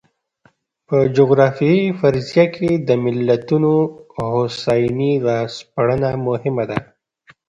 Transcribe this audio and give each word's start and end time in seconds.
په 0.87 0.97
جغرافیوي 1.17 1.87
فرضیه 1.99 2.45
کې 2.55 2.71
د 2.87 2.89
ملتونو 3.03 3.73
د 3.87 3.89
هوساینې 4.31 5.13
را 5.25 5.39
سپړنه 5.57 6.11
مهمه 6.27 6.63
ده. 6.69 6.79